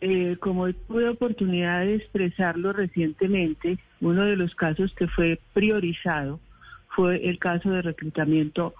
Eh, 0.00 0.36
como 0.40 0.70
tuve 0.72 1.08
oportunidad 1.08 1.80
de 1.80 1.96
expresarlo 1.96 2.72
recientemente, 2.72 3.78
uno 4.00 4.24
de 4.24 4.36
los 4.36 4.54
casos 4.54 4.94
que 4.94 5.08
fue 5.08 5.40
priorizado 5.54 6.38
fue 6.88 7.28
el 7.28 7.38
caso 7.38 7.70
de 7.70 7.82
reclutamiento 7.82 8.74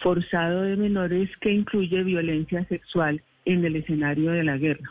forzado 0.00 0.62
de 0.62 0.76
menores 0.76 1.30
que 1.40 1.52
incluye 1.52 2.02
violencia 2.02 2.64
sexual 2.66 3.22
en 3.44 3.64
el 3.64 3.76
escenario 3.76 4.32
de 4.32 4.44
la 4.44 4.58
guerra. 4.58 4.90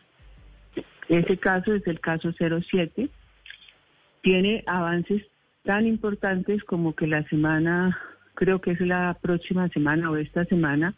Ese 1.10 1.38
caso 1.38 1.74
es 1.74 1.86
el 1.86 2.00
caso 2.00 2.34
07. 2.34 3.10
Tiene 4.22 4.64
avances 4.66 5.22
tan 5.64 5.86
importantes 5.86 6.64
como 6.64 6.96
que 6.96 7.08
la 7.08 7.24
semana, 7.30 8.00
creo 8.34 8.62
que 8.62 8.72
es 8.72 8.82
la 8.82 9.16
próxima 9.22 9.68
semana 9.70 10.10
o 10.10 10.16
esta 10.16 10.46
semana, 10.46 10.96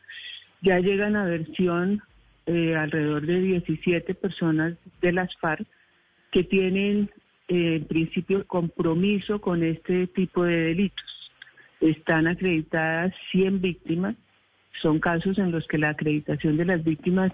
ya 0.62 0.80
llegan 0.80 1.16
a 1.16 1.26
versión 1.26 2.02
eh, 2.48 2.76
alrededor 2.76 3.26
de 3.26 3.42
17 3.42 4.16
personas 4.16 4.76
de 5.02 5.12
las 5.12 5.36
FARC 5.38 5.68
que 6.32 6.44
tienen 6.44 7.10
eh, 7.50 7.76
en 7.76 7.86
principio 7.86 8.46
compromiso 8.48 9.42
con 9.42 9.64
este 9.64 10.08
tipo 10.08 10.44
de 10.44 10.56
delitos. 10.56 11.32
Están 11.82 12.28
acreditadas 12.28 13.14
100 13.32 13.62
víctimas. 13.62 14.16
Son 14.82 15.00
casos 15.00 15.38
en 15.38 15.52
los 15.52 15.68
que 15.68 15.78
la 15.78 15.90
acreditación 15.90 16.58
de 16.58 16.66
las 16.66 16.84
víctimas 16.84 17.32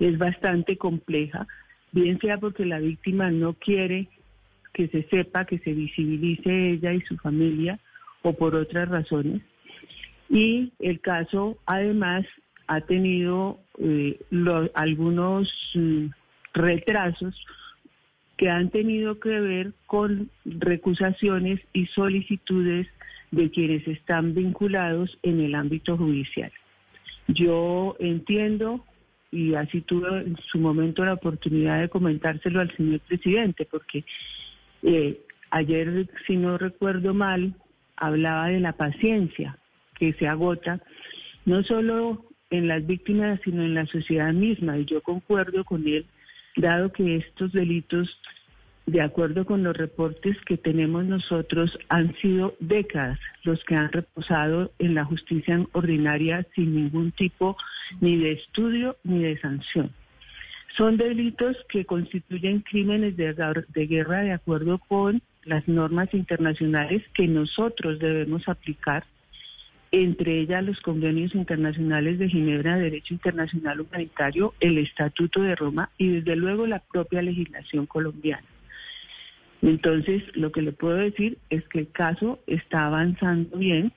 es 0.00 0.18
bastante 0.18 0.76
compleja, 0.76 1.46
bien 1.92 2.18
sea 2.18 2.38
porque 2.38 2.64
la 2.64 2.80
víctima 2.80 3.30
no 3.30 3.54
quiere 3.54 4.08
que 4.72 4.88
se 4.88 5.02
sepa, 5.04 5.44
que 5.44 5.58
se 5.58 5.72
visibilice 5.72 6.70
ella 6.70 6.92
y 6.92 7.00
su 7.02 7.16
familia, 7.16 7.78
o 8.22 8.32
por 8.32 8.54
otras 8.54 8.88
razones. 8.88 9.42
Y 10.28 10.72
el 10.78 11.00
caso, 11.00 11.58
además, 11.66 12.26
ha 12.66 12.80
tenido 12.82 13.60
eh, 13.80 14.18
algunos 14.74 15.52
mm, 15.74 16.06
retrasos 16.54 17.34
que 18.36 18.48
han 18.48 18.70
tenido 18.70 19.18
que 19.18 19.40
ver 19.40 19.72
con 19.86 20.30
recusaciones 20.44 21.60
y 21.72 21.86
solicitudes 21.86 22.86
de 23.30 23.50
quienes 23.50 23.86
están 23.86 24.34
vinculados 24.34 25.18
en 25.22 25.40
el 25.40 25.54
ámbito 25.54 25.96
judicial. 25.96 26.52
Yo 27.26 27.96
entiendo, 27.98 28.84
y 29.30 29.54
así 29.54 29.82
tuve 29.82 30.20
en 30.20 30.36
su 30.50 30.58
momento 30.58 31.04
la 31.04 31.14
oportunidad 31.14 31.80
de 31.80 31.88
comentárselo 31.88 32.60
al 32.60 32.74
señor 32.76 33.00
presidente, 33.00 33.66
porque 33.66 34.04
eh, 34.82 35.20
ayer, 35.50 36.08
si 36.26 36.36
no 36.36 36.56
recuerdo 36.56 37.12
mal, 37.12 37.54
hablaba 37.96 38.48
de 38.48 38.60
la 38.60 38.72
paciencia 38.72 39.58
que 39.96 40.12
se 40.14 40.28
agota, 40.28 40.80
no 41.44 41.62
solo 41.64 42.24
en 42.50 42.68
las 42.68 42.86
víctimas, 42.86 43.40
sino 43.44 43.62
en 43.62 43.74
la 43.74 43.86
sociedad 43.86 44.32
misma, 44.32 44.78
y 44.78 44.84
yo 44.84 45.02
concuerdo 45.02 45.64
con 45.64 45.86
él 45.86 46.06
dado 46.56 46.92
que 46.92 47.16
estos 47.16 47.52
delitos, 47.52 48.18
de 48.86 49.02
acuerdo 49.02 49.44
con 49.44 49.62
los 49.62 49.76
reportes 49.76 50.36
que 50.46 50.56
tenemos 50.56 51.04
nosotros, 51.04 51.78
han 51.88 52.16
sido 52.16 52.54
décadas 52.58 53.18
los 53.44 53.62
que 53.64 53.74
han 53.74 53.92
reposado 53.92 54.72
en 54.78 54.94
la 54.94 55.04
justicia 55.04 55.64
ordinaria 55.72 56.46
sin 56.54 56.74
ningún 56.74 57.12
tipo 57.12 57.56
ni 58.00 58.16
de 58.16 58.32
estudio 58.32 58.96
ni 59.04 59.22
de 59.22 59.38
sanción. 59.38 59.92
Son 60.76 60.96
delitos 60.96 61.56
que 61.68 61.84
constituyen 61.84 62.60
crímenes 62.60 63.16
de, 63.16 63.34
de 63.34 63.86
guerra 63.86 64.20
de 64.20 64.32
acuerdo 64.32 64.78
con 64.78 65.22
las 65.44 65.66
normas 65.66 66.12
internacionales 66.14 67.02
que 67.14 67.26
nosotros 67.26 67.98
debemos 67.98 68.48
aplicar 68.48 69.04
entre 69.90 70.40
ellas 70.40 70.64
los 70.64 70.80
convenios 70.80 71.34
internacionales 71.34 72.18
de 72.18 72.28
Ginebra 72.28 72.76
de 72.76 72.84
Derecho 72.84 73.14
Internacional 73.14 73.80
Humanitario, 73.80 74.54
el 74.60 74.78
Estatuto 74.78 75.42
de 75.42 75.54
Roma 75.54 75.90
y 75.96 76.08
desde 76.08 76.36
luego 76.36 76.66
la 76.66 76.80
propia 76.80 77.22
legislación 77.22 77.86
colombiana. 77.86 78.46
Entonces, 79.62 80.22
lo 80.34 80.52
que 80.52 80.62
le 80.62 80.72
puedo 80.72 80.96
decir 80.96 81.38
es 81.50 81.66
que 81.68 81.80
el 81.80 81.90
caso 81.90 82.38
está 82.46 82.86
avanzando 82.86 83.58
bien. 83.58 83.92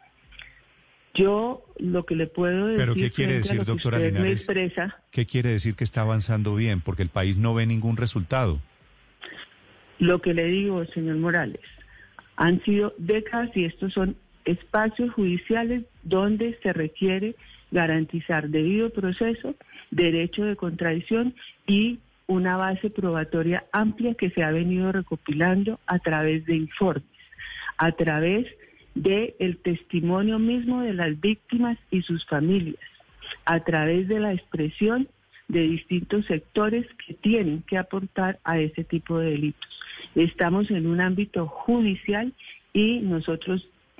Yo 1.13 1.65
lo 1.77 2.05
que 2.05 2.15
le 2.15 2.25
puedo 2.27 2.67
decir... 2.67 2.79
¿Pero 2.79 2.95
qué 2.95 3.11
quiere 3.11 3.33
decir, 3.33 3.63
doctora 3.65 3.99
Linares? 3.99 4.47
¿Qué 5.11 5.25
quiere 5.25 5.49
decir 5.49 5.75
que 5.75 5.83
está 5.83 6.01
avanzando 6.01 6.55
bien? 6.55 6.81
Porque 6.81 7.03
el 7.03 7.09
país 7.09 7.37
no 7.37 7.53
ve 7.53 7.65
ningún 7.65 7.97
resultado. 7.97 8.59
Lo 9.99 10.21
que 10.21 10.33
le 10.33 10.45
digo, 10.45 10.83
señor 10.85 11.17
Morales, 11.17 11.61
han 12.37 12.63
sido 12.63 12.95
décadas 12.97 13.55
y 13.55 13.65
estos 13.65 13.93
son 13.93 14.15
espacios 14.45 15.11
judiciales 15.13 15.83
donde 16.03 16.57
se 16.61 16.73
requiere 16.73 17.35
garantizar 17.71 18.49
debido 18.49 18.89
proceso, 18.89 19.55
derecho 19.91 20.43
de 20.43 20.55
contradicción 20.55 21.33
y 21.67 21.99
una 22.27 22.57
base 22.57 22.89
probatoria 22.89 23.65
amplia 23.71 24.13
que 24.13 24.29
se 24.29 24.43
ha 24.43 24.51
venido 24.51 24.91
recopilando 24.91 25.79
a 25.85 25.99
través 25.99 26.45
de 26.45 26.55
informes, 26.55 27.03
a 27.77 27.91
través 27.91 28.47
del 28.95 29.35
el 29.39 29.57
testimonio 29.57 30.39
mismo 30.39 30.81
de 30.81 30.93
las 30.93 31.19
víctimas 31.19 31.77
y 31.89 32.01
sus 32.01 32.25
familias, 32.25 32.83
a 33.45 33.61
través 33.61 34.07
de 34.07 34.19
la 34.19 34.33
expresión 34.33 35.07
de 35.47 35.61
distintos 35.61 36.25
sectores 36.25 36.85
que 37.05 37.13
tienen 37.15 37.63
que 37.63 37.77
aportar 37.77 38.39
a 38.43 38.59
ese 38.59 38.83
tipo 38.83 39.19
de 39.19 39.31
delitos. 39.31 39.69
Estamos 40.15 40.71
en 40.71 40.87
un 40.87 41.01
ámbito 41.01 41.47
judicial 41.47 42.33
y 42.73 42.99
nosotros 42.99 43.67